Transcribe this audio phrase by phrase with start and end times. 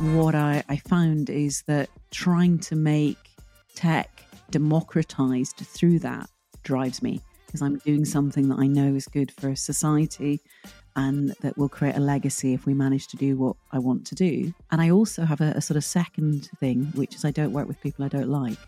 [0.00, 3.18] What I, I found is that trying to make
[3.74, 6.28] tech democratized through that
[6.62, 10.40] drives me because I'm doing something that I know is good for society
[10.96, 14.14] and that will create a legacy if we manage to do what I want to
[14.14, 14.52] do.
[14.70, 17.68] And I also have a, a sort of second thing, which is I don't work
[17.68, 18.58] with people I don't like.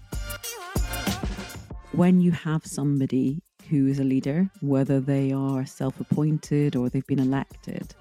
[1.92, 7.06] When you have somebody who is a leader, whether they are self appointed or they've
[7.06, 7.94] been elected,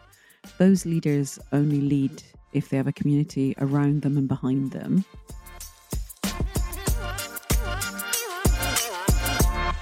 [0.58, 2.22] those leaders only lead
[2.54, 5.06] if they have a community around them and behind them.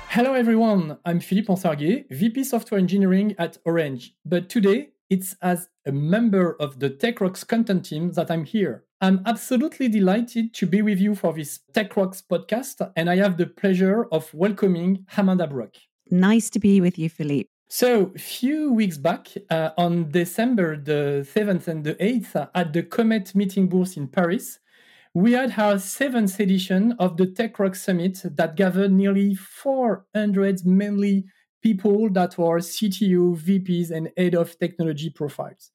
[0.10, 4.16] Hello everyone, I'm Philippe Ensarguet, VP Software Engineering at Orange.
[4.26, 8.86] But today, it's as a member of the Tech Rocks content team that I'm here.
[9.02, 13.38] I'm absolutely delighted to be with you for this Tech Rocks podcast, and I have
[13.38, 15.76] the pleasure of welcoming Amanda Brock.
[16.10, 17.50] Nice to be with you, Philippe.
[17.68, 22.84] So, a few weeks back, uh, on December the 7th and the 8th, at the
[22.84, 24.60] Comet meeting booth in Paris,
[25.14, 31.26] we had our seventh edition of the Tech Rock Summit that gathered nearly 400 mainly
[31.64, 35.72] people that were CTO, VPs, and head of technology profiles.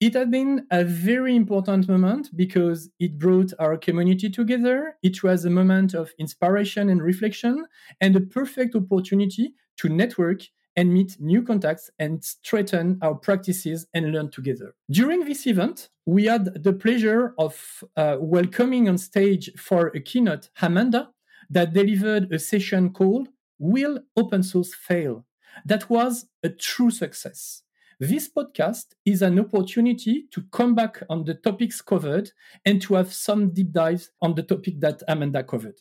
[0.00, 4.96] It had been a very important moment because it brought our community together.
[5.02, 7.64] It was a moment of inspiration and reflection
[8.00, 10.42] and a perfect opportunity to network
[10.76, 14.74] and meet new contacts and strengthen our practices and learn together.
[14.90, 20.50] During this event, we had the pleasure of uh, welcoming on stage for a keynote
[20.60, 21.10] Amanda
[21.50, 25.24] that delivered a session called Will Open Source Fail?
[25.64, 27.62] That was a true success.
[27.98, 32.30] This podcast is an opportunity to come back on the topics covered
[32.66, 35.80] and to have some deep dives on the topic that Amanda covered.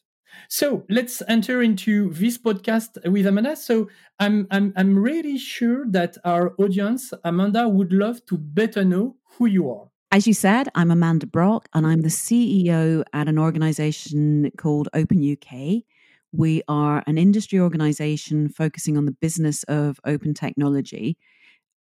[0.49, 3.55] So let's enter into this podcast with Amanda.
[3.55, 9.17] So I'm I'm I'm really sure that our audience, Amanda, would love to better know
[9.37, 9.89] who you are.
[10.11, 15.19] As you said, I'm Amanda Brock and I'm the CEO at an organization called Open
[15.19, 15.83] UK.
[16.31, 21.17] We are an industry organization focusing on the business of open technology.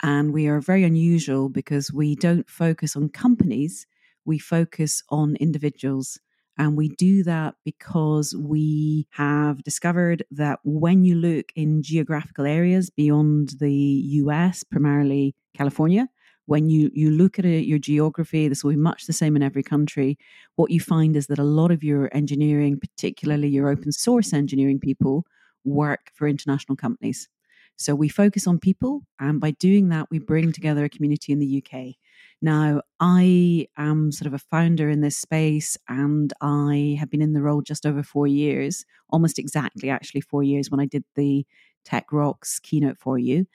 [0.01, 3.88] And we are very unusual because we don't focus on companies,
[4.25, 6.19] we focus on individuals.
[6.57, 12.89] And we do that because we have discovered that when you look in geographical areas
[12.89, 16.07] beyond the US, primarily California,
[16.45, 19.41] when you, you look at it, your geography, this will be much the same in
[19.41, 20.17] every country.
[20.55, 24.79] What you find is that a lot of your engineering, particularly your open source engineering
[24.79, 25.25] people,
[25.63, 27.29] work for international companies.
[27.77, 31.39] So we focus on people, and by doing that, we bring together a community in
[31.39, 31.95] the UK.
[32.41, 37.34] Now, I am sort of a founder in this space, and I have been in
[37.34, 41.46] the role just over four years, almost exactly actually four years when I did the
[41.85, 43.46] Tech Rocks keynote for you.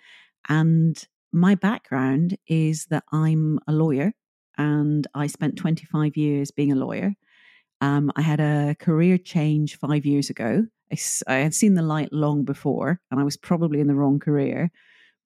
[0.48, 1.02] And
[1.32, 4.12] my background is that I'm a lawyer,
[4.56, 7.14] and I spent 25 years being a lawyer.
[7.80, 10.66] Um, I had a career change five years ago
[11.26, 14.70] I, had seen the light long before, and I was probably in the wrong career.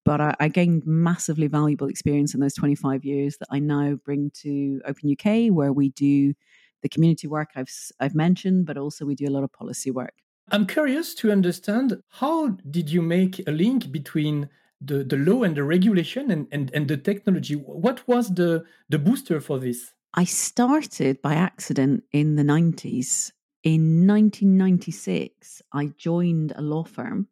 [0.04, 4.30] But I, I gained massively valuable experience in those 25 years that I now bring
[4.42, 6.34] to Open UK, where we do
[6.82, 7.70] the community work I've
[8.00, 10.14] I've mentioned, but also we do a lot of policy work.
[10.50, 14.48] I'm curious to understand how did you make a link between
[14.80, 17.54] the, the law and the regulation and, and, and the technology?
[17.54, 19.92] What was the, the booster for this?
[20.14, 23.30] I started by accident in the 90s
[23.62, 27.28] in 1996, I joined a law firm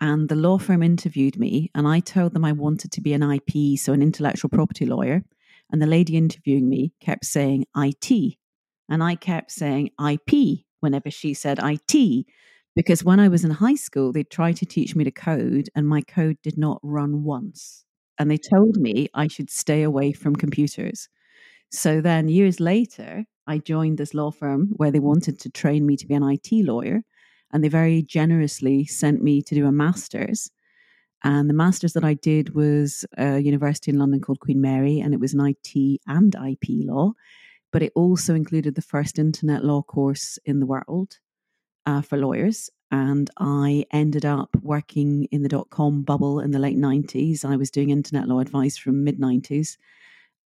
[0.00, 3.22] and the law firm interviewed me and I told them I wanted to be an
[3.22, 5.22] IP, so an intellectual property lawyer.
[5.70, 8.36] And the lady interviewing me kept saying IT.
[8.88, 12.26] And I kept saying IP whenever she said IT.
[12.76, 15.86] Because when I was in high school, they tried to teach me to code and
[15.86, 17.84] my code did not run once.
[18.18, 21.08] And they told me I should stay away from computers.
[21.70, 25.96] So then years later, I joined this law firm where they wanted to train me
[25.96, 27.02] to be an IT lawyer.
[27.52, 30.50] And they very generously sent me to do a master's.
[31.24, 35.12] And the master's that I did was a university in London called Queen Mary, and
[35.12, 37.12] it was an IT and IP law.
[37.72, 41.18] But it also included the first internet law course in the world
[41.86, 42.70] uh, for lawyers.
[42.90, 47.44] And I ended up working in the dot com bubble in the late 90s.
[47.44, 49.76] I was doing internet law advice from mid 90s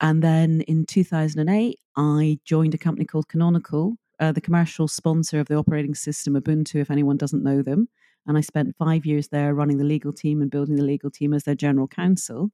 [0.01, 5.47] and then in 2008, I joined a company called Canonical, uh, the commercial sponsor of
[5.47, 7.89] the operating system Ubuntu, if anyone doesn't know them.
[8.27, 11.33] And I spent five years there running the legal team and building the legal team
[11.33, 12.51] as their general counsel.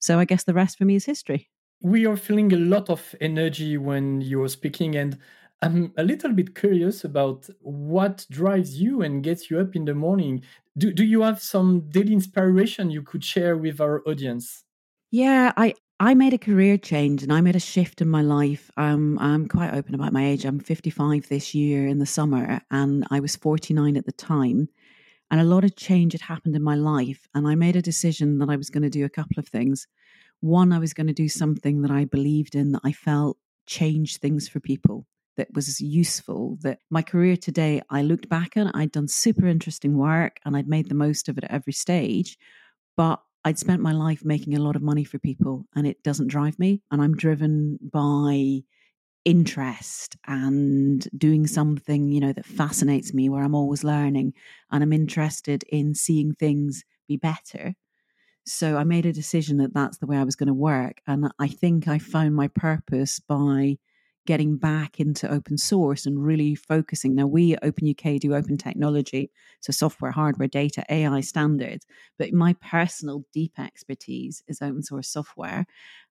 [0.00, 1.48] So I guess the rest for me is history.
[1.80, 5.18] We are feeling a lot of energy when you're speaking, and
[5.62, 9.94] I'm a little bit curious about what drives you and gets you up in the
[9.94, 10.42] morning.
[10.76, 14.64] Do, do you have some daily inspiration you could share with our audience?
[15.10, 18.70] Yeah, I, I made a career change and I made a shift in my life.
[18.76, 20.44] Um, I'm quite open about my age.
[20.44, 24.68] I'm 55 this year in the summer, and I was 49 at the time.
[25.30, 27.26] And a lot of change had happened in my life.
[27.34, 29.86] And I made a decision that I was going to do a couple of things.
[30.40, 34.20] One, I was going to do something that I believed in, that I felt changed
[34.20, 35.06] things for people,
[35.38, 36.58] that was useful.
[36.60, 40.68] That my career today, I looked back and I'd done super interesting work and I'd
[40.68, 42.38] made the most of it at every stage.
[42.98, 46.28] But I'd spent my life making a lot of money for people and it doesn't
[46.28, 46.82] drive me.
[46.92, 48.62] And I'm driven by
[49.24, 54.34] interest and doing something, you know, that fascinates me where I'm always learning
[54.70, 57.74] and I'm interested in seeing things be better.
[58.46, 61.00] So I made a decision that that's the way I was going to work.
[61.06, 63.78] And I think I found my purpose by
[64.26, 67.14] getting back into open source and really focusing.
[67.14, 69.30] Now, we at Open UK do open technology,
[69.60, 71.86] so software, hardware, data, AI standards.
[72.18, 75.66] But my personal deep expertise is open source software.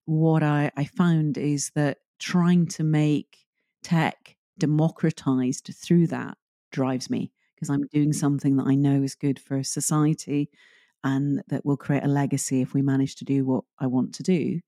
[0.05, 3.45] What I, I found is that trying to make
[3.83, 6.37] tech democratized through that
[6.71, 10.49] drives me because I'm doing something that I know is good for society
[11.03, 14.23] and that will create a legacy if we manage to do what I want to
[14.23, 14.59] do.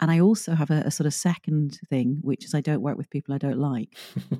[0.00, 2.98] And I also have a, a sort of second thing, which is I don't work
[2.98, 3.96] with people I don't like.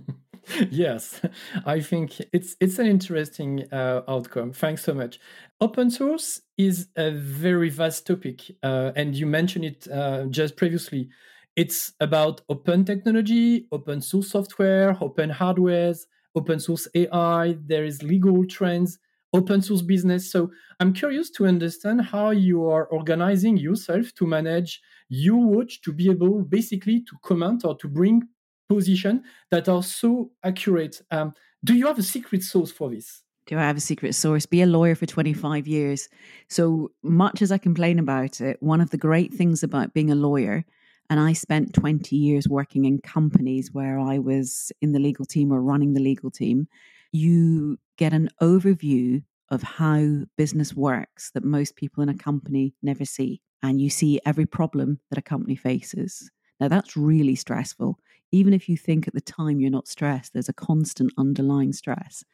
[0.71, 1.21] yes,
[1.65, 4.53] I think it's it's an interesting uh, outcome.
[4.53, 5.19] Thanks so much.
[5.61, 11.09] Open source is a very vast topic, uh, and you mentioned it uh, just previously.
[11.57, 16.05] It's about open technology, open source software, open hardwares,
[16.35, 17.57] open source AI.
[17.65, 18.99] There is legal trends,
[19.33, 20.31] open source business.
[20.31, 20.51] So
[20.81, 26.11] I'm curious to understand how you are organizing yourself to manage your watch to be
[26.11, 28.23] able basically to comment or to bring
[28.69, 31.01] position that are so accurate.
[31.11, 33.23] Um, do you have a secret source for this?
[33.47, 34.45] Do I have a secret source?
[34.45, 36.09] Be a lawyer for 25 years.
[36.49, 40.17] So much as I complain about it, one of the great things about being a
[40.17, 40.65] lawyer,
[41.09, 45.53] and I spent 20 years working in companies where I was in the legal team
[45.53, 46.67] or running the legal team,
[47.13, 53.05] you get an overview of how business works that most people in a company never
[53.05, 53.41] see.
[53.63, 56.31] And you see every problem that a company faces.
[56.61, 57.99] Now, that's really stressful.
[58.33, 62.25] Even if you think at the time you're not stressed, there's a constant underlying stress.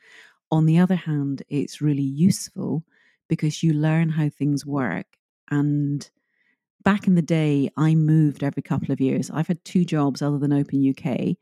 [0.50, 2.84] On the other hand, it's really useful
[3.28, 5.06] because you learn how things work.
[5.50, 6.08] And
[6.84, 9.30] back in the day, I moved every couple of years.
[9.30, 11.36] I've had two jobs other than Open UK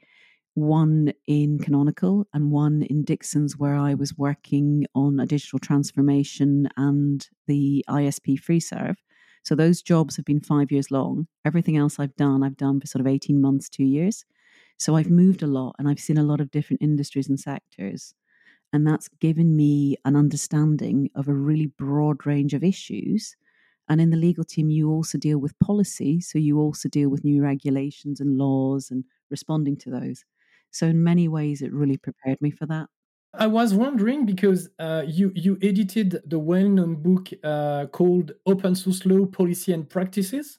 [0.54, 6.68] one in Canonical and one in Dixon's, where I was working on a digital transformation
[6.76, 8.96] and the ISP FreeServe.
[9.42, 11.26] So those jobs have been five years long.
[11.44, 14.24] Everything else I've done, I've done for sort of 18 months, two years.
[14.78, 18.14] So I've moved a lot and I've seen a lot of different industries and sectors.
[18.72, 23.36] And that's given me an understanding of a really broad range of issues.
[23.88, 26.20] And in the legal team, you also deal with policy.
[26.20, 30.24] So you also deal with new regulations and laws and responding to those.
[30.70, 32.88] So in many ways, it really prepared me for that.
[33.32, 39.06] I was wondering because uh, you you edited the well-known book uh, called Open Source
[39.06, 40.58] Law Policy and Practices,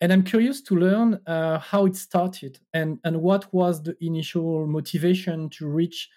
[0.00, 4.66] and I'm curious to learn uh, how it started and and what was the initial
[4.66, 6.08] motivation to reach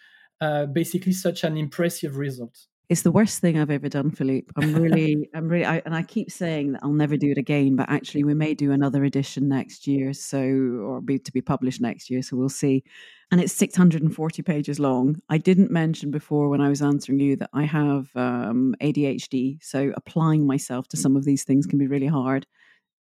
[0.42, 4.52] uh, basically such an impressive result it's the worst thing I've ever done, Philippe.
[4.58, 7.78] I'm really, I'm really, I, and I keep saying that I'll never do it again,
[7.78, 11.80] but actually, we may do another edition next year, so or be to be published
[11.80, 12.84] next year, so we'll see.
[13.32, 15.22] And it's 640 pages long.
[15.30, 19.94] I didn't mention before when I was answering you that I have um, ADHD, so
[19.96, 22.46] applying myself to some of these things can be really hard.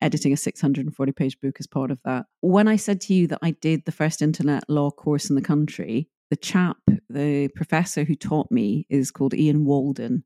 [0.00, 2.26] Editing a 640 page book is part of that.
[2.42, 5.42] When I said to you that I did the first internet law course in the
[5.42, 10.24] country, the chap, the professor who taught me is called Ian Walden.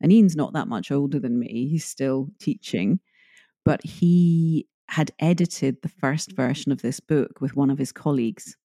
[0.00, 1.68] And Ian's not that much older than me.
[1.68, 3.00] He's still teaching.
[3.64, 8.56] But he had edited the first version of this book with one of his colleagues.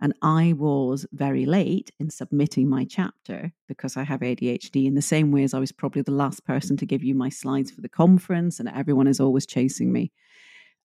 [0.00, 5.02] And I was very late in submitting my chapter because I have ADHD in the
[5.02, 7.80] same way as I was probably the last person to give you my slides for
[7.80, 10.12] the conference, and everyone is always chasing me.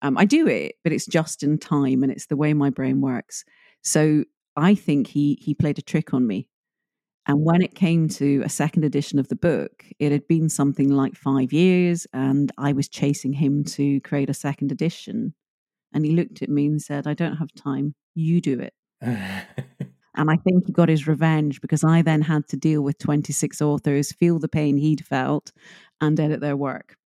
[0.02, 3.02] Um, I do it, but it's just in time and it's the way my brain
[3.02, 3.44] works.
[3.84, 4.24] So
[4.56, 6.48] I think he he played a trick on me.
[7.28, 10.90] And when it came to a second edition of the book, it had been something
[10.90, 15.36] like five years, and I was chasing him to create a second edition.
[15.94, 17.94] And he looked at me and said, I don't have time.
[18.16, 18.74] You do it.
[19.02, 23.62] and I think he got his revenge because I then had to deal with 26
[23.62, 25.52] authors, feel the pain he'd felt,
[26.00, 26.98] and edit their work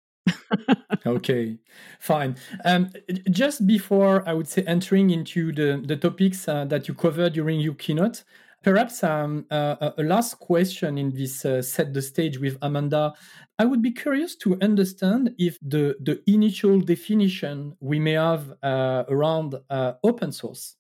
[1.05, 1.58] okay,
[2.00, 2.36] fine.
[2.63, 2.91] Um,
[3.29, 7.60] just before I would say entering into the, the topics uh, that you covered during
[7.60, 8.24] your keynote,
[8.65, 13.13] Perhaps um, uh, a last question in this uh, set the stage with Amanda.
[13.60, 19.03] I would be curious to understand if the, the initial definition we may have uh,
[19.08, 20.77] around uh, open source,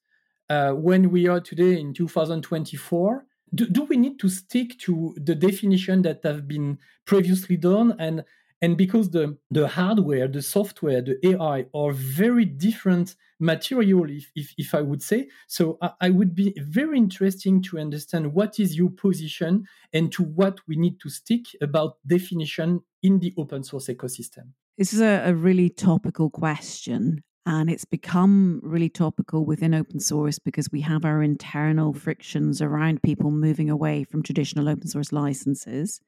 [0.49, 3.23] uh, when we are today in 2024,
[3.53, 8.23] do, do we need to stick to the definition that have been previously done and
[8.65, 14.55] and because the, the hardware, the software, the AI are very different material, if, if,
[14.57, 15.27] if I would say.
[15.45, 20.23] So I, I, would be very interesting to understand what is your position and to
[20.23, 24.45] what we need to stick about definition in the open source ecosystem.
[24.79, 27.23] This is a, a really topical question.
[27.45, 33.03] And it's become really topical within open source because we have our internal frictions around
[33.03, 36.01] people moving away from traditional open source licenses.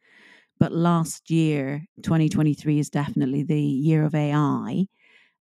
[0.59, 4.87] But last year, 2023, is definitely the year of AI.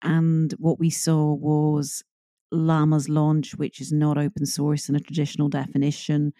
[0.02, 2.02] And what we saw was
[2.52, 6.32] Llama's launch, which is not open source in a traditional definition,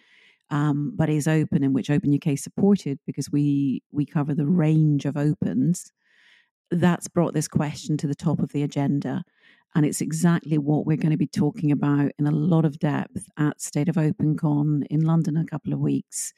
[0.49, 5.05] um, but is open, in which Open UK supported because we we cover the range
[5.05, 5.91] of opens.
[6.71, 9.23] That's brought this question to the top of the agenda.
[9.75, 13.27] And it's exactly what we're going to be talking about in a lot of depth
[13.37, 16.33] at State of OpenCon in London in a couple of weeks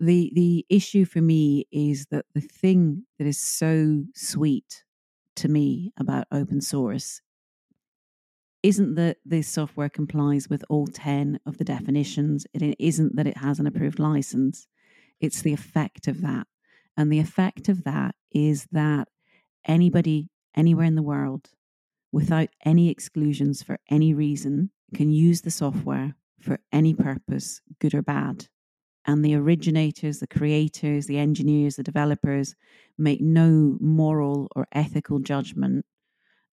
[0.00, 4.82] the the issue for me is that the thing that is so sweet
[5.36, 7.20] to me about open source
[8.62, 13.38] isn't that this software complies with all 10 of the definitions it isn't that it
[13.38, 14.66] has an approved license.
[15.20, 16.46] It's the effect of that
[16.96, 19.08] and the effect of that is that
[19.66, 21.50] anybody anywhere in the world
[22.10, 28.02] without any exclusions for any reason can use the software for any purpose good or
[28.02, 28.48] bad
[29.06, 32.54] and the originators, the creators, the engineers, the developers
[32.98, 35.84] make no moral or ethical judgment,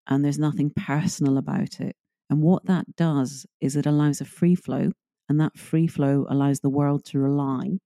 [0.06, 1.96] and there's nothing personal about it.
[2.30, 4.92] And what that does is it allows a free flow,
[5.28, 7.78] and that free flow allows the world to rely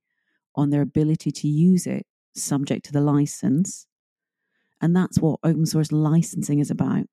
[0.54, 3.87] on their ability to use it subject to the license.
[4.81, 7.07] And that's what open source licensing is about.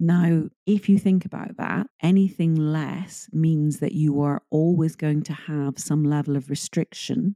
[0.00, 5.32] Now, if you think about that, anything less means that you are always going to
[5.32, 7.34] have some level of restriction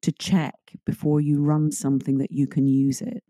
[0.00, 0.54] to check
[0.86, 3.22] before you run something that you can use it,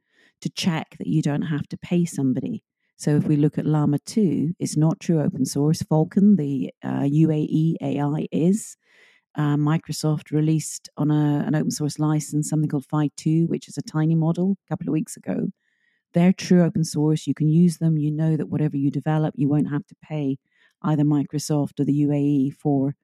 [0.42, 2.62] to check that you don't have to pay somebody.
[2.96, 5.82] So if we look at Llama 2, it's not true open source.
[5.82, 8.76] Falcon, the uh, UAE AI is.
[9.36, 13.78] Uh, Microsoft released on a, an open source license something called Phi 2, which is
[13.78, 15.48] a tiny model a couple of weeks ago.
[16.14, 17.26] They're true open source.
[17.26, 17.98] You can use them.
[17.98, 20.38] You know that whatever you develop, you won't have to pay
[20.82, 22.94] either Microsoft or the UAE for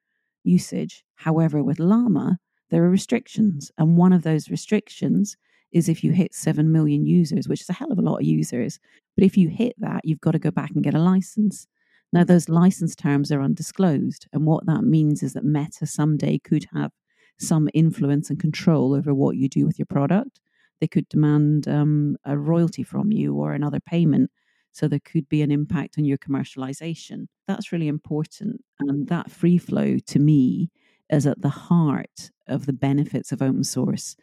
[0.42, 1.04] usage.
[1.16, 2.38] However, with Llama,
[2.70, 3.70] there are restrictions.
[3.78, 5.36] And one of those restrictions
[5.72, 8.26] is if you hit 7 million users, which is a hell of a lot of
[8.26, 8.78] users.
[9.16, 11.66] But if you hit that, you've got to go back and get a license.
[12.12, 14.28] Now, those license terms are undisclosed.
[14.32, 16.92] And what that means is that Meta someday could have
[17.40, 20.40] some influence and control over what you do with your product
[20.84, 24.30] they could demand um, a royalty from you or another payment.
[24.72, 27.28] So there could be an impact on your commercialization.
[27.48, 28.62] That's really important.
[28.80, 30.70] And that free flow to me
[31.08, 34.14] is at the heart of the benefits of open source.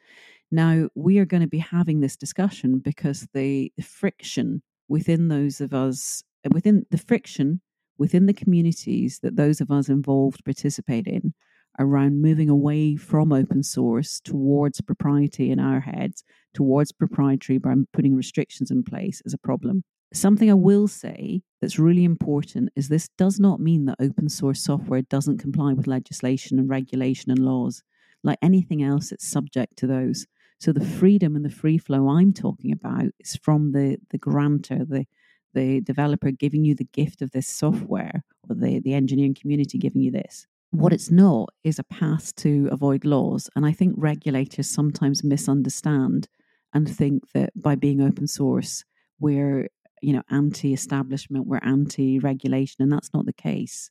[0.51, 5.61] Now, we are going to be having this discussion because the, the friction within those
[5.61, 7.61] of us, within the friction
[7.97, 11.33] within the communities that those of us involved participate in
[11.79, 18.15] around moving away from open source towards propriety in our heads, towards proprietary by putting
[18.15, 19.83] restrictions in place is a problem.
[20.13, 24.61] Something I will say that's really important is this does not mean that open source
[24.61, 27.81] software doesn't comply with legislation and regulation and laws.
[28.23, 30.27] Like anything else, it's subject to those.
[30.59, 34.85] So the freedom and the free flow I'm talking about is from the the grantor,
[34.85, 35.05] the
[35.53, 40.01] the developer giving you the gift of this software, or the, the engineering community giving
[40.01, 40.47] you this.
[40.71, 43.49] What it's not is a path to avoid laws.
[43.55, 46.29] And I think regulators sometimes misunderstand
[46.73, 48.83] and think that by being open source,
[49.19, 49.69] we're
[50.01, 53.89] you know anti-establishment, we're anti-regulation, and that's not the case.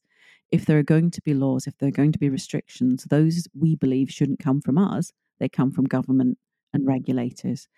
[0.50, 3.46] If there are going to be laws, if there are going to be restrictions, those
[3.58, 5.12] we believe shouldn't come from us.
[5.38, 6.38] They come from government
[6.72, 7.68] and regulators.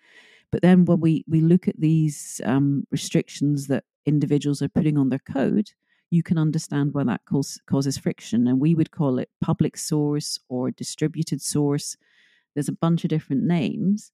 [0.51, 5.09] But then when we we look at these um, restrictions that individuals are putting on
[5.09, 5.71] their code,
[6.13, 8.47] you can understand why that cause, causes friction.
[8.47, 11.97] And we would call it public source or distributed source.
[12.53, 14.11] There's a bunch of different names.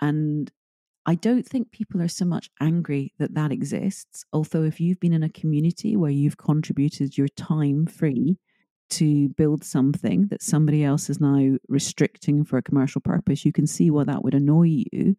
[0.00, 0.50] And
[1.06, 4.24] I don't think people are so much angry that that exists.
[4.32, 8.38] Although, if you've been in a community where you've contributed your time free
[8.90, 13.66] to build something that somebody else is now restricting for a commercial purpose, you can
[13.66, 15.16] see why that would annoy you.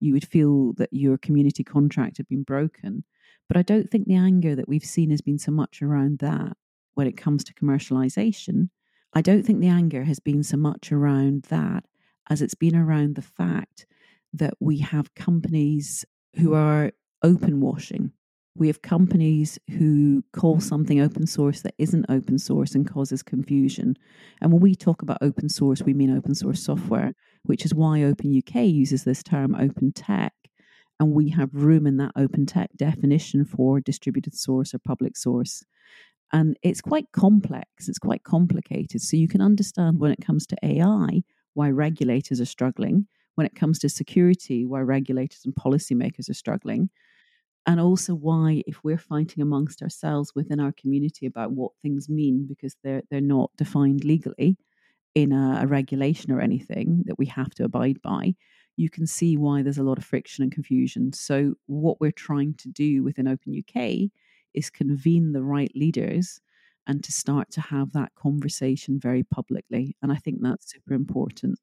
[0.00, 3.04] You would feel that your community contract had been broken.
[3.48, 6.56] But I don't think the anger that we've seen has been so much around that
[6.94, 8.68] when it comes to commercialization.
[9.14, 11.84] I don't think the anger has been so much around that
[12.30, 13.86] as it's been around the fact
[14.32, 16.04] that we have companies
[16.36, 16.56] who mm.
[16.56, 16.92] are
[17.22, 18.12] open washing.
[18.54, 23.96] We have companies who call something open source that isn't open source and causes confusion.
[24.40, 28.02] And when we talk about open source, we mean open source software, which is why
[28.02, 30.32] Open UK uses this term open tech.
[30.98, 35.62] And we have room in that open tech definition for distributed source or public source.
[36.32, 39.00] And it's quite complex, it's quite complicated.
[39.00, 41.22] So you can understand when it comes to AI
[41.54, 43.06] why regulators are struggling,
[43.38, 46.90] when it comes to security, why regulators and policymakers are struggling,
[47.66, 52.46] and also why, if we're fighting amongst ourselves within our community about what things mean
[52.48, 54.56] because they're they're not defined legally
[55.14, 58.34] in a, a regulation or anything that we have to abide by,
[58.76, 61.12] you can see why there's a lot of friction and confusion.
[61.12, 64.10] So, what we're trying to do within Open UK
[64.54, 66.40] is convene the right leaders
[66.86, 69.96] and to start to have that conversation very publicly.
[70.02, 71.58] And I think that's super important.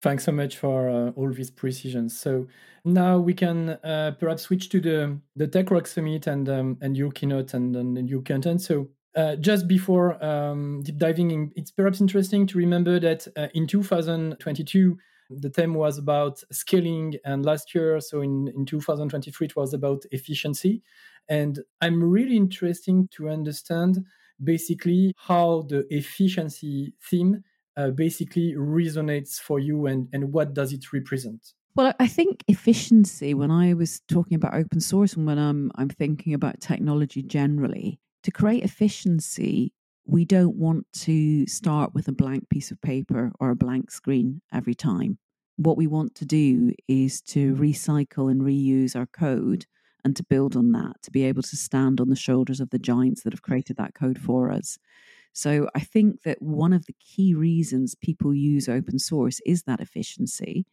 [0.00, 2.18] Thanks so much for uh, all these precisions.
[2.18, 2.46] So
[2.84, 7.10] now we can uh, perhaps switch to the the TechRock Summit and um, and your
[7.10, 8.62] keynote and, and your content.
[8.62, 13.48] So uh, just before um, deep diving in, it's perhaps interesting to remember that uh,
[13.54, 14.96] in 2022
[15.30, 20.04] the theme was about scaling, and last year, so in, in 2023, it was about
[20.10, 20.82] efficiency.
[21.28, 23.98] And I'm really interested to understand
[24.42, 27.44] basically how the efficiency theme
[27.78, 31.54] uh, basically resonates for you and, and what does it represent?
[31.76, 35.88] Well, I think efficiency, when I was talking about open source and when I'm, I'm
[35.88, 39.72] thinking about technology generally, to create efficiency,
[40.04, 44.42] we don't want to start with a blank piece of paper or a blank screen
[44.52, 45.18] every time.
[45.56, 49.66] What we want to do is to recycle and reuse our code
[50.04, 52.78] and to build on that, to be able to stand on the shoulders of the
[52.78, 54.78] giants that have created that code for us.
[55.32, 59.80] So I think that one of the key reasons people use open source is that
[59.80, 60.66] efficiency.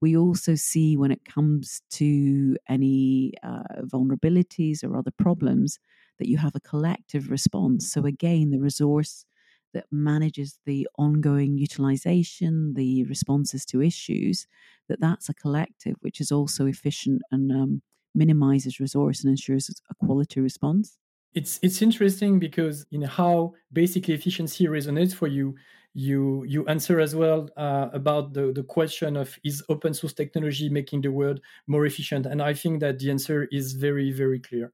[0.00, 5.78] We also see when it comes to any uh, vulnerabilities or other problems
[6.18, 7.90] that you have a collective response.
[7.92, 9.24] So again, the resource
[9.72, 14.46] that manages the ongoing utilization, the responses to issues,
[14.88, 17.82] that that's a collective which is also efficient and um,
[18.14, 20.99] minimizes resource and ensures a quality response.
[21.34, 25.54] It's it's interesting because in how basically efficiency resonates for you,
[25.94, 30.68] you you answer as well uh, about the the question of is open source technology
[30.68, 34.72] making the world more efficient, and I think that the answer is very very clear.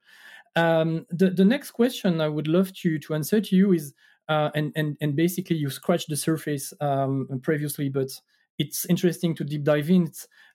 [0.56, 3.94] Um, the the next question I would love to to answer to you is
[4.28, 8.10] uh, and and and basically you scratched the surface um, previously, but
[8.58, 10.10] it's interesting to deep dive in.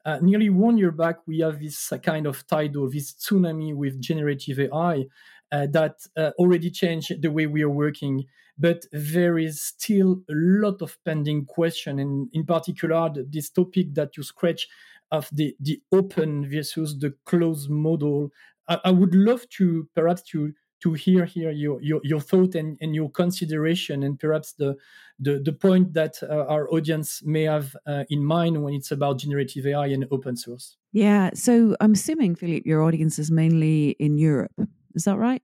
[0.05, 4.01] Uh, nearly one year back, we have this uh, kind of tidal, this tsunami with
[4.01, 5.05] generative AI
[5.51, 8.25] uh, that uh, already changed the way we are working.
[8.57, 14.17] But there is still a lot of pending question, and in particular, this topic that
[14.17, 14.67] you scratch
[15.11, 18.29] of the, the open versus the closed model.
[18.67, 22.77] I, I would love to perhaps to to hear here your your, your thought and,
[22.81, 24.75] and your consideration and perhaps the
[25.19, 29.19] the, the point that uh, our audience may have uh, in mind when it's about
[29.19, 30.77] generative AI and open source.
[30.93, 34.51] Yeah, so I'm assuming Philippe, your audience is mainly in Europe.
[34.95, 35.41] Is that right?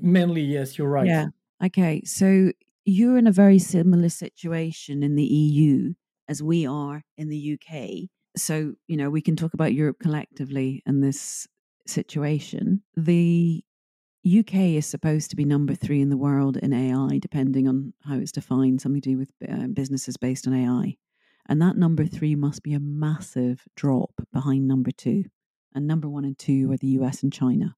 [0.00, 1.06] Mainly, yes, you're right.
[1.06, 1.26] Yeah.
[1.64, 2.52] Okay, so
[2.84, 5.92] you're in a very similar situation in the EU
[6.28, 8.08] as we are in the UK.
[8.36, 11.46] So, you know, we can talk about Europe collectively in this
[11.86, 12.82] situation.
[12.96, 13.64] The
[14.26, 18.16] UK is supposed to be number three in the world in AI, depending on how
[18.16, 20.96] it's defined, something to do with uh, businesses based on AI.
[21.48, 25.24] And that number three must be a massive drop behind number two.
[25.74, 27.76] And number one and two are the US and China.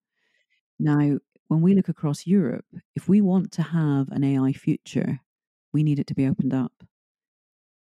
[0.81, 2.65] Now, when we look across Europe,
[2.95, 5.21] if we want to have an AI future,
[5.73, 6.73] we need it to be opened up.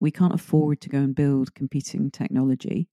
[0.00, 0.36] We can't mm.
[0.36, 2.88] afford to go and build competing technology.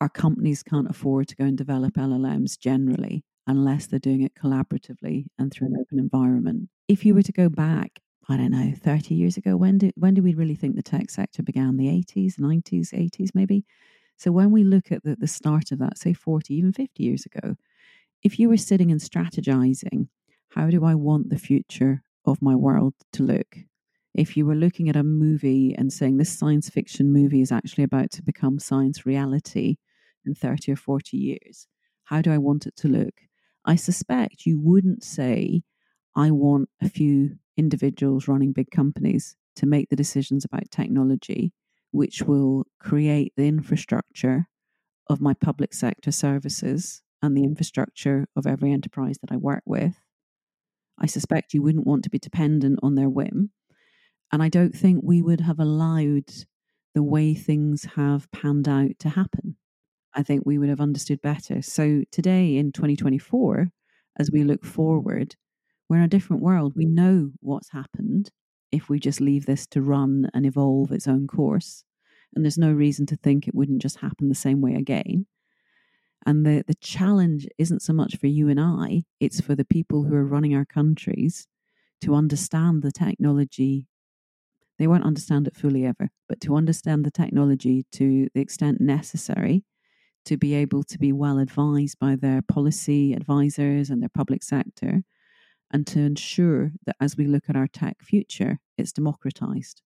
[0.00, 5.26] Our companies can't afford to go and develop LLMs generally unless they're doing it collaboratively
[5.38, 6.68] and through an open environment.
[6.86, 10.14] If you were to go back, I don't know, 30 years ago, when did when
[10.14, 11.76] do we really think the tech sector began?
[11.76, 13.64] The 80s, 90s, 80s maybe?
[14.16, 17.24] So when we look at the, the start of that, say 40, even 50 years
[17.24, 17.56] ago,
[18.22, 20.08] if you were sitting and strategizing,
[20.50, 23.58] how do I want the future of my world to look?
[24.14, 27.84] If you were looking at a movie and saying this science fiction movie is actually
[27.84, 29.76] about to become science reality
[30.26, 31.68] in 30 or 40 years,
[32.04, 33.14] how do I want it to look?
[33.64, 35.62] I suspect you wouldn't say,
[36.16, 41.52] I want a few individuals running big companies to make the decisions about technology,
[41.92, 44.48] which will create the infrastructure
[45.08, 50.00] of my public sector services and the infrastructure of every enterprise that I work with.
[50.98, 53.50] I suspect you wouldn't want to be dependent on their whim.
[54.32, 56.30] And I don't think we would have allowed
[56.94, 59.56] the way things have panned out to happen.
[60.14, 61.62] I think we would have understood better.
[61.62, 63.68] So today in 2024,
[64.18, 65.36] as we look forward,
[65.88, 66.72] we're in a different world.
[66.74, 68.30] We know what's happened
[68.72, 71.84] if we just leave this to run and evolve its own course.
[72.34, 75.26] And there's no reason to think it wouldn't just happen the same way again.
[76.28, 80.04] And the, the challenge isn't so much for you and I, it's for the people
[80.04, 81.46] who are running our countries
[82.02, 83.86] to understand the technology.
[84.78, 89.64] They won't understand it fully ever, but to understand the technology to the extent necessary
[90.26, 95.04] to be able to be well advised by their policy advisors and their public sector,
[95.70, 99.80] and to ensure that as we look at our tech future, it's democratized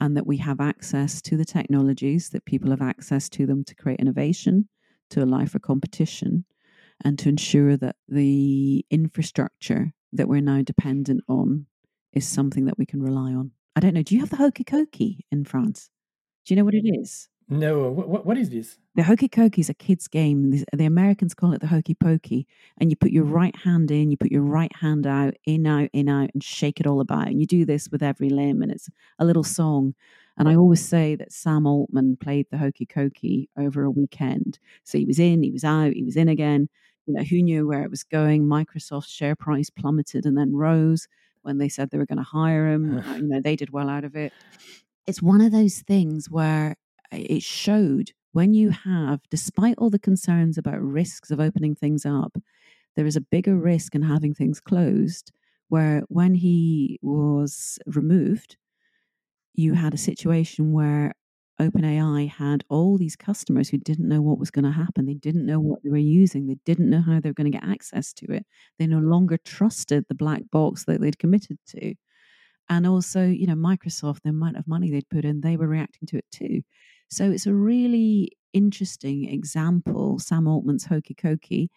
[0.00, 3.74] and that we have access to the technologies, that people have access to them to
[3.74, 4.68] create innovation,
[5.10, 6.44] to allow for competition,
[7.04, 11.66] and to ensure that the infrastructure that we're now dependent on
[12.12, 13.50] is something that we can rely on.
[13.74, 14.02] I don't know.
[14.02, 15.90] Do you have the hokey cokey in France?
[16.46, 17.28] Do you know what it is?
[17.48, 17.90] No.
[17.90, 18.76] What, what is this?
[18.96, 20.64] The hokey cokey is a kid's game.
[20.72, 22.46] The, Americans call it the hokey pokey.
[22.78, 23.32] And you put your hmm.
[23.32, 26.80] right hand in, you put your right hand out, in, out, in, out, and shake
[26.80, 27.28] it all about.
[27.28, 29.94] And you do this with every limb, and it's a little song.
[30.38, 34.58] And I always say that Sam Altman played the hokey cokey over a weekend.
[34.84, 36.68] So he was in, he was out, he was in again.
[37.06, 38.44] You know, who knew where it was going?
[38.44, 41.06] Microsoft's share price plummeted and then rose
[41.42, 43.02] when they said they were going to hire him.
[43.16, 44.32] You know, they did well out of it.
[45.06, 46.76] It's one of those things where
[47.12, 52.36] it showed when you have, despite all the concerns about risks of opening things up,
[52.94, 55.32] there is a bigger risk in having things closed.
[55.68, 58.56] Where when he was removed,
[59.54, 61.14] you had a situation where
[61.60, 65.06] OpenAI had all these customers who didn't know what was going to happen.
[65.06, 66.46] They didn't know what they were using.
[66.46, 68.44] They didn't know how they were going to get access to it.
[68.78, 71.94] They no longer trusted the black box that they'd committed to.
[72.68, 76.06] And also, you know, Microsoft, the amount of money they'd put in, they were reacting
[76.08, 76.62] to it too.
[77.08, 81.68] So it's a really interesting example, Sam Altman's Hokey Cokey,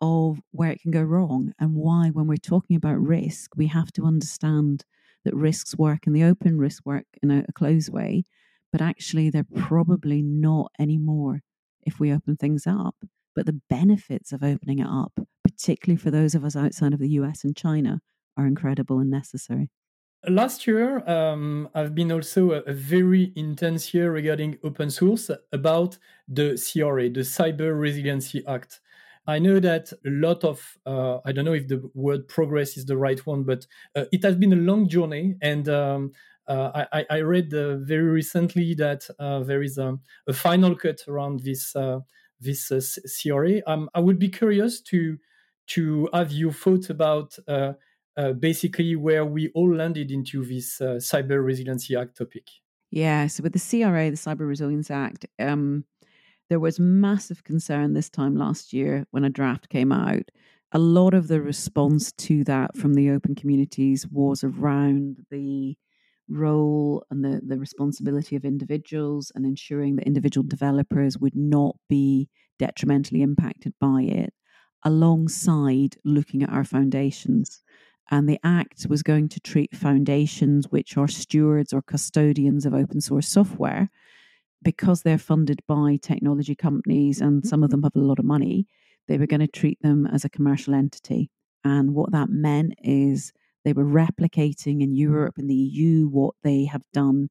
[0.00, 3.92] of where it can go wrong and why, when we're talking about risk, we have
[3.92, 4.84] to understand
[5.24, 8.24] that risks work in the open, risks work in a, a closed way,
[8.72, 11.42] but actually they're probably not anymore
[11.82, 12.96] if we open things up.
[13.36, 15.12] But the benefits of opening it up,
[15.44, 18.00] particularly for those of us outside of the US and China,
[18.36, 19.70] are incredible and necessary.
[20.28, 25.98] Last year, um, I've been also a, a, very intense year regarding open source about
[26.28, 28.78] the CRA, the Cyber Resiliency Act.
[29.26, 32.86] I know that a lot of, uh, I don't know if the word progress is
[32.86, 35.34] the right one, but uh, it has been a long journey.
[35.42, 36.12] And um,
[36.46, 41.00] uh, I, I, read uh, very recently that uh, there is a, a, final cut
[41.08, 41.98] around this, uh,
[42.40, 42.70] this
[43.20, 43.60] CRA.
[43.66, 45.18] Um, I would be curious to,
[45.68, 47.36] to have your thoughts about
[48.16, 52.46] uh, basically where we all landed into this uh, Cyber Resiliency Act topic.
[52.90, 55.84] Yeah, so with the CRA, the Cyber Resilience Act, um,
[56.50, 60.30] there was massive concern this time last year when a draft came out.
[60.72, 65.76] A lot of the response to that from the open communities was around the
[66.28, 72.28] role and the, the responsibility of individuals and ensuring that individual developers would not be
[72.58, 74.32] detrimentally impacted by it,
[74.84, 77.62] alongside looking at our foundations
[78.10, 83.00] and the Act was going to treat foundations, which are stewards or custodians of open
[83.00, 83.90] source software,
[84.62, 88.66] because they're funded by technology companies and some of them have a lot of money,
[89.08, 91.30] they were going to treat them as a commercial entity.
[91.64, 93.32] And what that meant is
[93.64, 97.28] they were replicating in Europe and the EU what they have done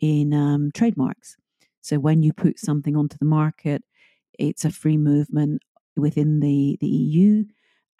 [0.00, 1.36] in um, trademarks.
[1.80, 3.82] So when you put something onto the market,
[4.38, 5.62] it's a free movement
[5.96, 7.44] within the, the EU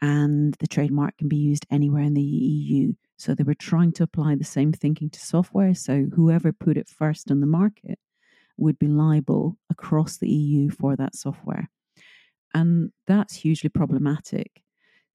[0.00, 2.92] and the trademark can be used anywhere in the EU.
[3.16, 5.74] So they were trying to apply the same thinking to software.
[5.74, 7.98] So whoever put it first on the market
[8.57, 11.70] would be liable across the EU for that software.
[12.52, 14.62] And that's hugely problematic.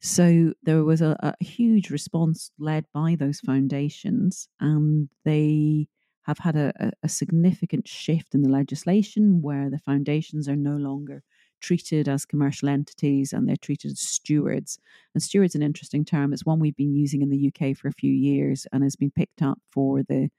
[0.02, 5.88] So there was a, a huge response led by those foundations, and they
[6.24, 11.24] have had a, a significant shift in the legislation where the foundations are no longer
[11.60, 14.80] treated as commercial entities and they're treated as stewards.
[15.14, 16.34] And steward's an interesting term.
[16.34, 19.12] It's one we've been using in the UK for a few years and has been
[19.12, 20.30] picked up for the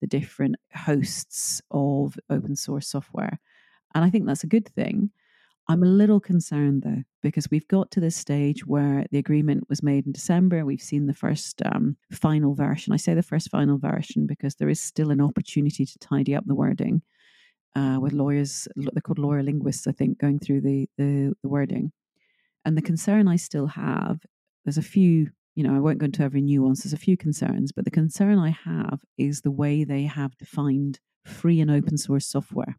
[0.00, 3.38] the different hosts of open source software.
[3.94, 5.10] And I think that's a good thing.
[5.68, 9.82] I'm a little concerned though, because we've got to this stage where the agreement was
[9.82, 10.64] made in December.
[10.64, 12.92] We've seen the first um, final version.
[12.92, 16.44] I say the first final version because there is still an opportunity to tidy up
[16.46, 17.02] the wording
[17.76, 21.92] uh, with lawyers, they're called lawyer linguists, I think, going through the, the, the wording.
[22.64, 24.20] And the concern I still have,
[24.64, 26.82] there's a few you know, I won't go into every nuance.
[26.82, 31.00] There's a few concerns, but the concern I have is the way they have defined
[31.26, 32.76] free and open source software.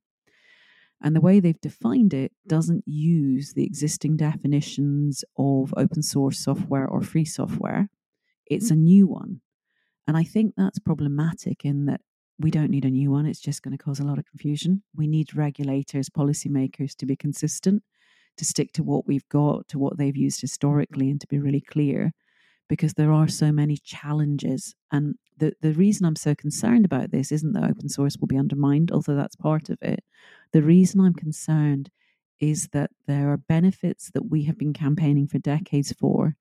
[1.03, 6.87] And the way they've defined it doesn't use the existing definitions of open source software
[6.87, 7.89] or free software.
[8.45, 9.41] It's a new one.
[10.07, 12.01] And I think that's problematic in that
[12.41, 13.25] we don't need a new one.
[13.25, 14.83] It's just going to cause a lot of confusion.
[14.95, 17.83] We need regulators, policymakers to be consistent,
[18.37, 21.61] to stick to what we've got, to what they've used historically, and to be really
[21.61, 22.13] clear
[22.69, 24.75] because there are so many challenges.
[24.93, 28.37] And the, the reason I'm so concerned about this isn't that open source will be
[28.37, 30.03] undermined, although that's part of it.
[30.53, 31.89] The reason I'm concerned
[32.39, 36.35] is that there are benefits that we have been campaigning for decades for,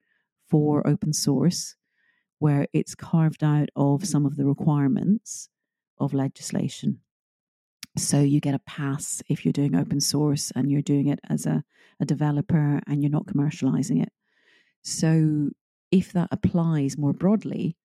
[0.49, 1.75] for open source,
[2.39, 5.49] where it's carved out of some of the requirements
[6.01, 7.01] of legislation.
[7.97, 11.47] So you get a pass if you're doing open source and you're doing it as
[11.47, 11.65] a,
[12.01, 14.13] a developer and you're not commercializing it.
[14.83, 15.51] So
[15.91, 17.77] if that applies more broadly,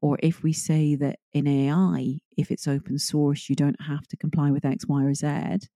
[0.00, 4.16] or if we say that in AI, if it's open source, you don't have to
[4.16, 5.68] comply with X, Y, or Z,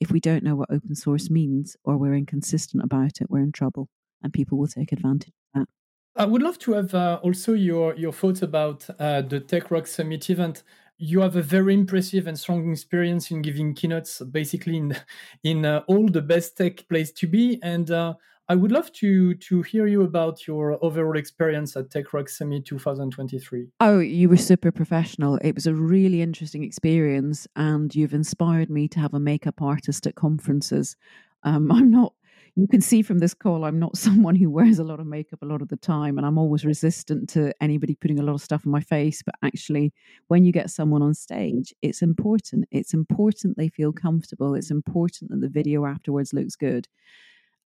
[0.00, 3.50] if we don't know what open source means or we're inconsistent about it, we're in
[3.50, 3.88] trouble
[4.22, 5.68] and people will take advantage of that.
[6.16, 10.30] I would love to have uh, also your, your thoughts about uh, the TechRock Summit
[10.30, 10.62] event.
[10.98, 14.96] You have a very impressive and strong experience in giving keynotes, basically in
[15.44, 17.58] in uh, all the best tech place to be.
[17.62, 18.14] And uh,
[18.50, 22.64] I would love to to hear you about your overall experience at Tech Rock Summit
[22.64, 23.68] 2023.
[23.80, 25.36] Oh, you were super professional.
[25.42, 30.06] It was a really interesting experience, and you've inspired me to have a makeup artist
[30.06, 30.96] at conferences.
[31.42, 32.14] Um, I'm not.
[32.58, 35.42] You can see from this call, I'm not someone who wears a lot of makeup
[35.42, 38.42] a lot of the time, and I'm always resistant to anybody putting a lot of
[38.42, 39.22] stuff on my face.
[39.22, 39.92] But actually,
[40.26, 42.66] when you get someone on stage, it's important.
[42.72, 44.56] It's important they feel comfortable.
[44.56, 46.88] It's important that the video afterwards looks good.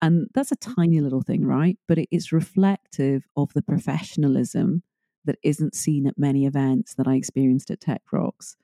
[0.03, 0.74] And that's a mm-hmm.
[0.74, 1.79] tiny little thing, right?
[1.87, 4.83] But it is reflective of the professionalism
[5.24, 8.57] that isn't seen at many events that I experienced at Tech Rocks.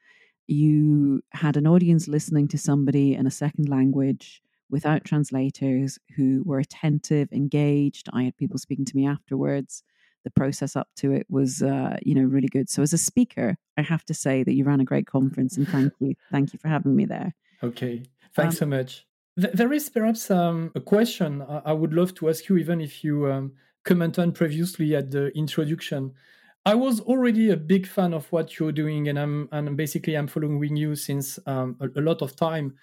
[0.48, 6.58] You had an audience listening to somebody in a second language without translators who were
[6.58, 8.08] attentive, engaged.
[8.12, 9.82] I had people speaking to me afterwards.
[10.24, 12.68] The process up to it was, uh, you know, really good.
[12.68, 15.68] So as a speaker, I have to say that you ran a great conference, and
[15.68, 17.34] thank you, thank you for having me there.
[17.62, 18.02] Okay,
[18.34, 19.06] thanks um, so much.
[19.36, 23.30] There is perhaps um, a question I would love to ask you, even if you
[23.30, 23.52] um,
[23.86, 26.12] comment on previously at the introduction.
[26.66, 30.26] I was already a big fan of what you're doing, and I'm and basically I'm
[30.26, 32.74] following you since um, a, a, lot of time.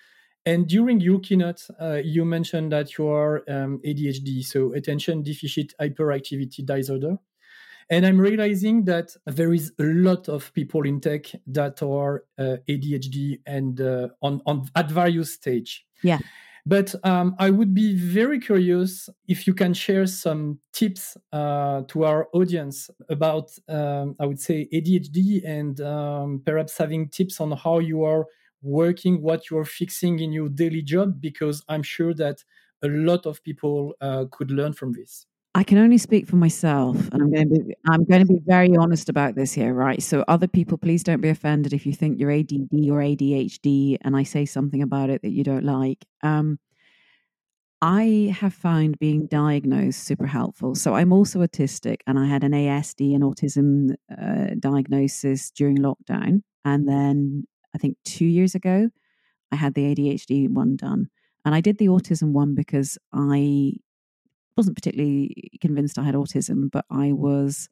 [0.46, 5.74] And during your keynote, uh, you mentioned that you are um, ADHD, so attention deficit
[5.80, 7.18] hyperactivity disorder.
[7.90, 12.58] And I'm realizing that there is a lot of people in tech that are uh,
[12.68, 15.86] ADHD and uh, on, on at various stage.
[16.02, 16.20] Yeah.
[16.66, 22.06] But um, I would be very curious if you can share some tips uh, to
[22.06, 27.80] our audience about, um, I would say, ADHD and um, perhaps having tips on how
[27.80, 28.28] you are
[28.64, 32.44] working, what you are fixing in your daily job, because I'm sure that
[32.84, 35.26] a lot of people uh, could learn from this.
[35.56, 38.40] I can only speak for myself, and I'm going to be I'm going to be
[38.44, 40.02] very honest about this here, right?
[40.02, 44.16] So, other people, please don't be offended if you think you're ADD or ADHD, and
[44.18, 46.04] I say something about it that you don't like.
[46.24, 46.58] Um,
[47.84, 50.74] I have found being diagnosed super helpful.
[50.74, 56.42] So, I'm also autistic, and I had an ASD and autism uh, diagnosis during lockdown,
[56.66, 57.46] and then
[57.76, 58.90] I think two years ago,
[59.52, 61.10] I had the ADHD one done.
[61.46, 63.74] And I did the autism one because I
[64.56, 67.70] wasn't particularly convinced I had autism, but I was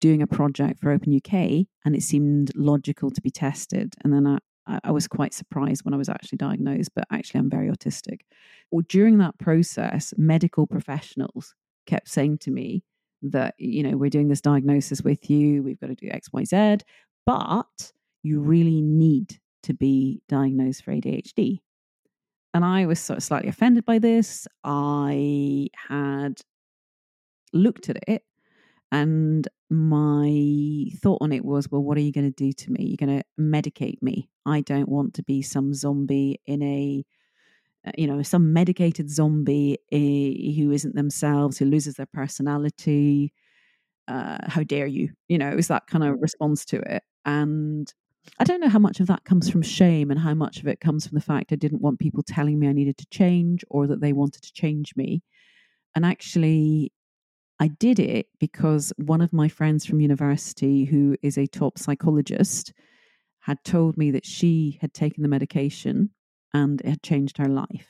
[0.00, 3.94] doing a project for Open UK and it seemed logical to be tested.
[4.04, 4.38] And then I,
[4.84, 8.20] I was quite surprised when I was actually diagnosed, but actually, I'm very autistic.
[8.70, 11.54] Well, during that process, medical professionals
[11.86, 12.84] kept saying to me
[13.22, 16.44] that, you know, we're doing this diagnosis with you, we've got to do X, Y,
[16.44, 16.78] Z,
[17.26, 21.60] but you really need to be diagnosed for ADHD.
[22.54, 24.46] And I was sort of slightly offended by this.
[24.62, 26.40] I had
[27.52, 28.24] looked at it
[28.92, 32.84] and my thought on it was, well, what are you going to do to me?
[32.84, 34.28] You're going to medicate me.
[34.44, 37.04] I don't want to be some zombie in a,
[37.86, 43.32] uh, you know, some medicated zombie eh, who isn't themselves, who loses their personality.
[44.06, 45.08] Uh, how dare you?
[45.26, 47.02] You know, it was that kind of response to it.
[47.24, 47.90] And
[48.38, 50.80] I don't know how much of that comes from shame and how much of it
[50.80, 53.86] comes from the fact I didn't want people telling me I needed to change or
[53.86, 55.22] that they wanted to change me.
[55.94, 56.92] And actually,
[57.60, 62.72] I did it because one of my friends from university, who is a top psychologist,
[63.40, 66.10] had told me that she had taken the medication
[66.54, 67.88] and it had changed her life.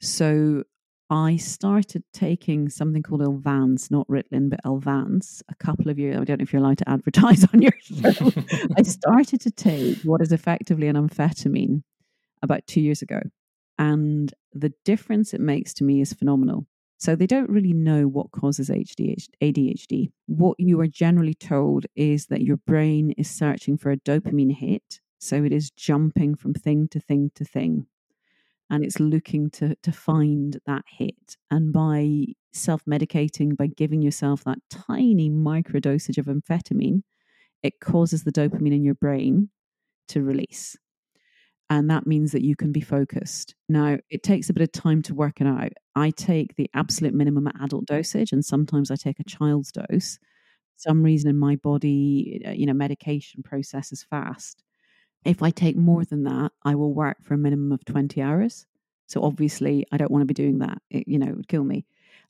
[0.00, 0.64] So
[1.08, 6.16] I started taking something called Elvanse, not Ritalin, but Elvanse, a couple of years.
[6.16, 8.32] I don't know if you're allowed to advertise on your show.
[8.76, 11.82] I started to take what is effectively an amphetamine
[12.42, 13.20] about two years ago.
[13.78, 16.66] And the difference it makes to me is phenomenal.
[16.98, 20.10] So they don't really know what causes ADHD.
[20.26, 25.00] What you are generally told is that your brain is searching for a dopamine hit.
[25.18, 27.86] So it is jumping from thing to thing to thing
[28.70, 31.36] and it's looking to to find that hit.
[31.50, 37.02] And by self-medicating by giving yourself that tiny micro dosage of amphetamine
[37.62, 39.50] it causes the dopamine in your brain
[40.08, 40.76] to release.
[41.68, 43.56] And that means that you can be focused.
[43.68, 45.72] Now it takes a bit of time to work it out.
[45.96, 50.18] I take the absolute minimum adult dosage and sometimes i take a child's dose.
[50.76, 54.62] Some reason in my body you know medication processes fast
[55.26, 58.66] if I take more than that, I will work for a minimum of 20 hours.
[59.06, 60.78] So obviously, I don't want to be doing that.
[60.90, 61.86] It, you know, it would kill me.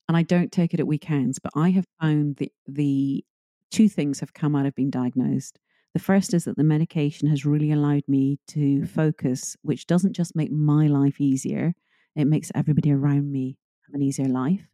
[0.09, 3.24] And I don't take it at weekends, but I have found the the
[3.70, 5.59] two things have come out of being diagnosed.
[5.94, 10.37] The first is that the medication has really allowed me to focus, which doesn't just
[10.37, 11.74] make my life easier,
[12.14, 14.68] it makes everybody around me have an easier life.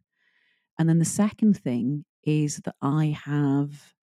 [0.77, 3.93] And then the second thing is that I have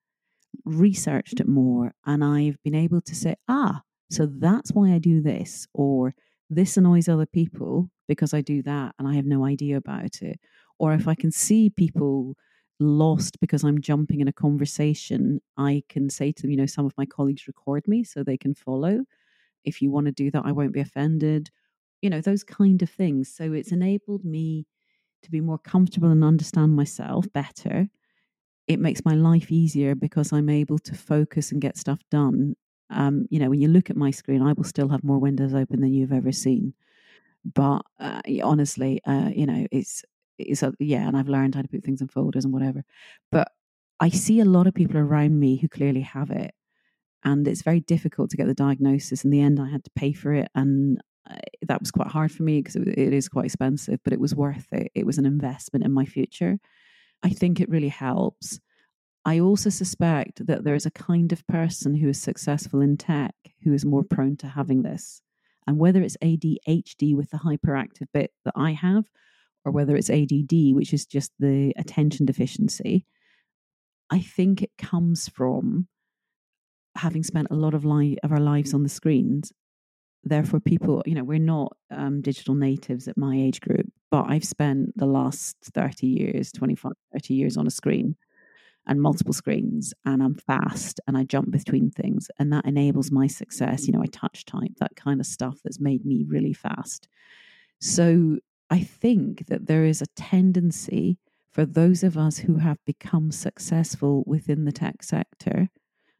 [0.64, 5.22] researched it more and I've been able to say, ah, so that's why I do
[5.22, 6.14] this, or
[6.48, 10.40] this annoys other people because I do that and I have no idea about it.
[10.78, 12.36] Or if I can see people
[12.80, 16.86] lost because I'm jumping in a conversation, I can say to them, you know, some
[16.86, 19.04] of my colleagues record me so they can follow.
[19.64, 21.50] If you want to do that, I won't be offended.
[22.02, 23.32] You know, those kind of things.
[23.32, 24.66] So it's enabled me
[25.22, 27.88] to be more comfortable and understand myself better.
[28.66, 32.56] It makes my life easier because I'm able to focus and get stuff done
[32.90, 35.54] um, you know, when you look at my screen, I will still have more windows
[35.54, 36.74] open than you've ever seen.
[37.44, 40.04] But uh, honestly, uh, you know, it's
[40.38, 42.82] it's a, yeah, and I've learned how to put things in folders and whatever.
[43.30, 43.48] But
[44.00, 46.52] I see a lot of people around me who clearly have it,
[47.24, 49.24] and it's very difficult to get the diagnosis.
[49.24, 51.00] In the end, I had to pay for it, and
[51.30, 54.20] uh, that was quite hard for me because it, it is quite expensive, but it
[54.20, 54.90] was worth it.
[54.94, 56.58] It was an investment in my future.
[57.22, 58.60] I think it really helps.
[59.30, 63.32] I also suspect that there is a kind of person who is successful in tech
[63.62, 65.22] who is more prone to having this.
[65.68, 69.04] And whether it's ADHD with the hyperactive bit that I have,
[69.64, 73.06] or whether it's ADD, which is just the attention deficiency,
[74.10, 75.86] I think it comes from
[76.96, 79.52] having spent a lot of, li- of our lives on the screens.
[80.24, 84.44] Therefore, people, you know, we're not um, digital natives at my age group, but I've
[84.44, 88.16] spent the last 30 years, 25, 30 years on a screen
[88.86, 93.26] and multiple screens and I'm fast and I jump between things and that enables my
[93.26, 93.86] success.
[93.86, 97.08] You know, I touch type, that kind of stuff that's made me really fast.
[97.80, 98.38] So
[98.70, 101.18] I think that there is a tendency
[101.50, 105.68] for those of us who have become successful within the tech sector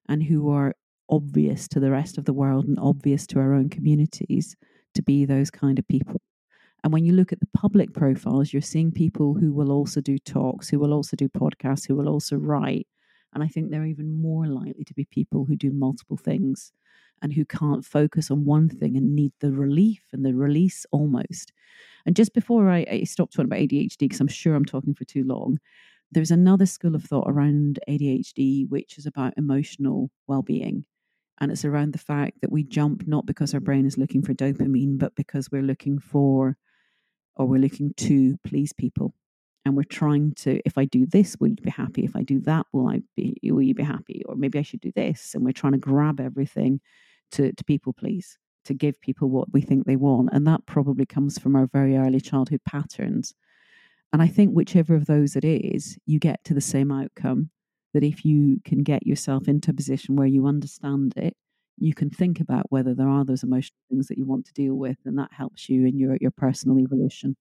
[0.09, 0.75] and who are
[1.09, 4.57] obvious to the rest of the world and obvious to our own communities
[4.95, 6.21] to be those kind of people.
[6.83, 10.19] And when you look at the public profiles, you're seeing people who will also do
[10.19, 12.87] talks, who will also do podcasts, who will also write.
[13.35, 16.73] And I think they're even more likely to be people who do multiple things
[17.23, 21.53] and who can't focus on one thing and need the relief and the release almost.
[22.07, 25.05] And just before I, I stop talking about ADHD, because I'm sure I'm talking for
[25.05, 25.59] too long,
[26.11, 30.87] there's another school of thought around ADHD, which is about emotional well being.
[31.41, 34.35] And it's around the fact that we jump not because our brain is looking for
[34.35, 36.57] dopamine, but because we're looking for
[37.37, 39.15] or we're looking to please people.
[39.65, 42.05] And we're trying to if i do this will you be happy?
[42.05, 44.23] If i do that will i be will you be happy?
[44.27, 45.35] Or maybe i should do this.
[45.35, 46.81] And we're trying to grab everything
[47.33, 50.29] to, to people please to give people what we think they want.
[50.33, 53.35] And that probably comes from our very early childhood patterns.
[54.13, 57.51] And i think whichever of those it is you get to the same outcome
[57.93, 61.37] that if you can get yourself into a position where you understand it
[61.81, 64.75] you can think about whether there are those emotional things that you want to deal
[64.75, 67.37] with, and that helps you in your, your personal evolution.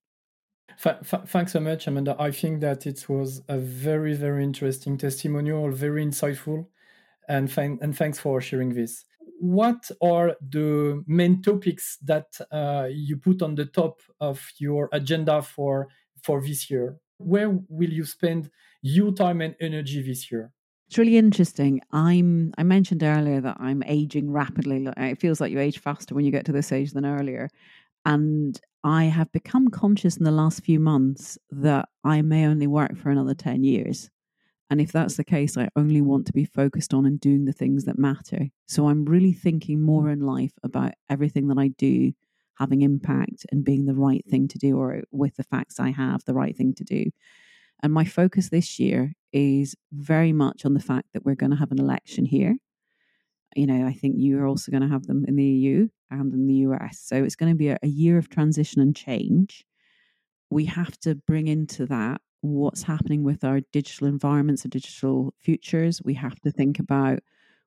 [0.78, 2.16] thanks so much, Amanda.
[2.18, 6.68] I think that it was a very, very interesting testimonial, very insightful,
[7.28, 9.04] and, and thanks for sharing this.
[9.42, 15.42] What are the main topics that uh, you put on the top of your agenda
[15.42, 15.90] for
[16.24, 16.98] for this year?
[17.18, 18.50] Where will you spend
[18.82, 20.52] your time and energy this year?
[20.90, 21.82] It's really interesting.
[21.92, 24.88] I'm I mentioned earlier that I'm aging rapidly.
[24.98, 27.48] It feels like you age faster when you get to this age than earlier.
[28.06, 32.98] And I have become conscious in the last few months that I may only work
[32.98, 34.10] for another 10 years.
[34.70, 37.54] And if that's the case, I only want to be focused on and doing the
[37.54, 38.50] things that matter.
[38.68, 42.14] So I'm really thinking more in life about everything that I do,
[42.60, 46.26] having impact and being the right thing to do, or with the facts I have,
[46.26, 47.12] the right thing to do.
[47.82, 51.58] And my focus this year is very much on the fact that we're going to
[51.58, 52.58] have an election here.
[53.56, 56.48] You know, I think you're also going to have them in the EU and in
[56.48, 57.00] the US.
[57.00, 59.66] So it's going to be a, a year of transition and change.
[60.50, 66.02] We have to bring into that what's happening with our digital environments and digital futures.
[66.04, 67.20] We have to think about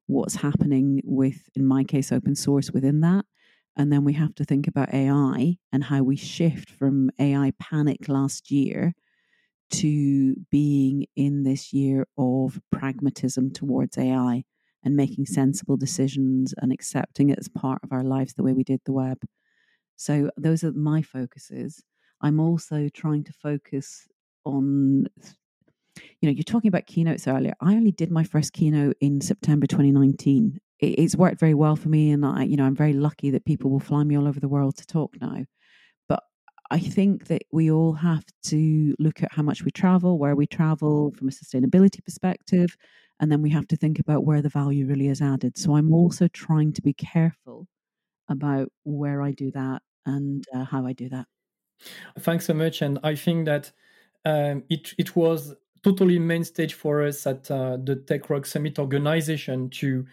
[0.07, 3.25] what's happening with, in my case, open source within that.
[3.77, 8.09] And then we have to think about AI and how we shift from AI panic
[8.09, 8.95] last year
[9.73, 14.45] to being in this year of pragmatism towards AI
[14.85, 15.35] and making mm-hmm.
[15.35, 18.93] sensible decisions and accepting it as part of our lives the way we did the
[18.93, 19.19] web.
[19.97, 21.83] So those are my focuses.
[22.21, 24.07] I'm also trying to focus
[24.45, 25.07] on
[26.21, 29.67] you know you're talking about keynotes earlier i only did my first keynote in september
[29.67, 33.45] 2019 it's worked very well for me and i you know i'm very lucky that
[33.45, 35.45] people will fly me all over the world to talk now
[36.73, 40.47] i think that we all have to look at how much we travel where we
[40.47, 42.77] travel from a sustainability perspective
[43.21, 45.57] and then we have to think about where the value really is added.
[45.57, 47.69] So i'm also trying to be careful
[48.29, 51.27] about where i do that and uh, how i do that.
[52.21, 53.71] Thanks so much and i think that
[54.25, 58.79] um, it, it was totally main stage for us at uh, the Tech Rock Summit
[58.79, 60.07] organization to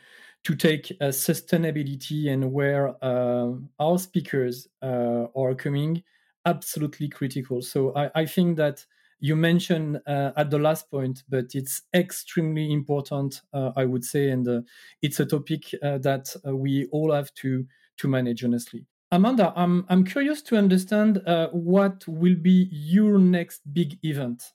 [0.45, 6.01] to take uh, sustainability and where uh, our speakers uh, are coming
[6.49, 7.61] absolutely critical.
[7.61, 8.85] So I, I think that
[9.19, 14.29] you mentioned uh, at the last point, but it's extremely important, uh, I would say,
[14.29, 14.65] and
[15.01, 17.65] it's a topic that we all have to
[17.97, 18.85] to manage honestly.
[19.11, 21.21] Amanda, I'm I'm curious to understand
[21.51, 24.53] what will be your next big event.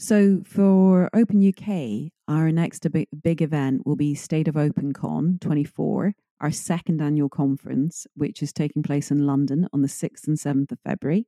[0.00, 6.14] So for Open UK, our next big, big event will be State of OpenCon 24,
[6.40, 10.72] our second annual conference, which is taking place in London on the 6th and 7th
[10.72, 11.26] of February.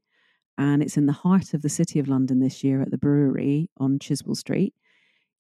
[0.59, 3.71] And it's in the heart of the City of London this year at the brewery
[3.79, 4.75] on Chiswell Street.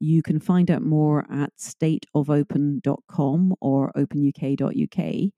[0.00, 5.30] You can find out more at stateofopen.com or openuk.uk.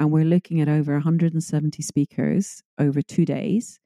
[0.00, 3.78] And we're looking at over 170 speakers over two days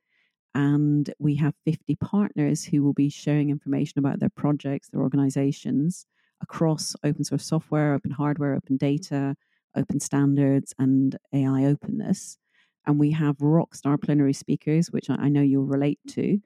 [0.55, 6.07] and we have 50 partners who will be sharing information about their projects, their organizations
[6.43, 9.37] across open source software, open hardware, open data,
[9.77, 12.39] open standards, and AI openness.
[12.87, 16.39] And we have rock star plenary speakers, which I know you'll relate to.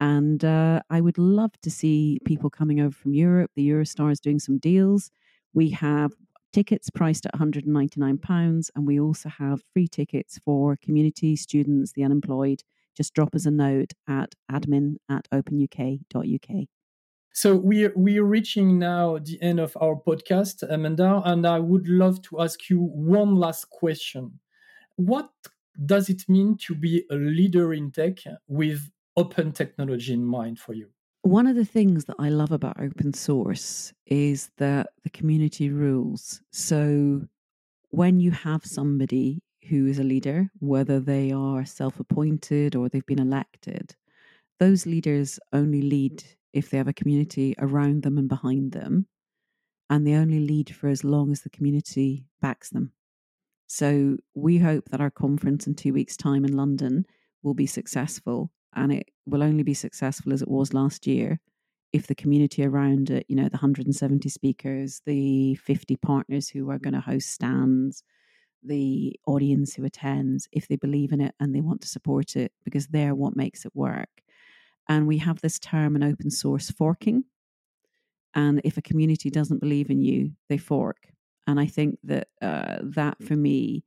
[0.00, 3.50] And uh, I would love to see people coming over from Europe.
[3.56, 5.10] The Eurostar is doing some deals.
[5.54, 6.12] We have
[6.52, 12.62] tickets priced at £199, and we also have free tickets for community, students, the unemployed,
[12.96, 16.68] just drop us a note at admin at openuk.uk.
[17.40, 22.20] So we're we're reaching now the end of our podcast, Amanda, and I would love
[22.22, 24.40] to ask you one last question.
[24.96, 25.30] What
[25.86, 28.16] does it mean to be a leader in tech
[28.48, 30.88] with open technology in mind for you?
[31.22, 36.42] One of the things that I love about open source is that the community rules.
[36.50, 37.22] So
[37.90, 43.06] when you have somebody who is a leader, whether they are self appointed or they've
[43.06, 43.94] been elected,
[44.58, 49.06] those leaders only lead if they have a community around them and behind them.
[49.90, 52.92] And they only lead for as long as the community backs them.
[53.66, 57.06] So we hope that our conference in two weeks' time in London
[57.42, 58.50] will be successful.
[58.74, 61.40] And it will only be successful as it was last year
[61.92, 66.78] if the community around it, you know, the 170 speakers, the 50 partners who are
[66.78, 68.02] going to host stands,
[68.62, 72.52] the audience who attends if they believe in it and they want to support it
[72.64, 74.08] because they're what makes it work.
[74.88, 77.24] And we have this term in open source forking.
[78.34, 81.08] And if a community doesn't believe in you, they fork.
[81.46, 83.84] And I think that uh, that for me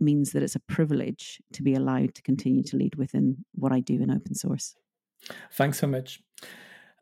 [0.00, 3.80] means that it's a privilege to be allowed to continue to lead within what I
[3.80, 4.74] do in open source.
[5.52, 6.20] Thanks so much.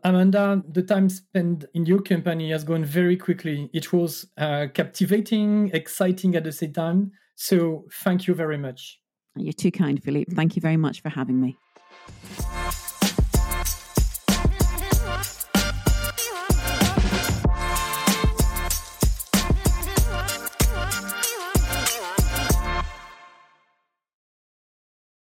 [0.05, 3.69] Amanda, the time spent in your company has gone very quickly.
[3.73, 7.13] It was uh, captivating, exciting at the same time.
[7.35, 9.01] So thank you very much.
[9.37, 10.35] You're too kind, Philippe.
[10.35, 11.57] Thank you very much for having me.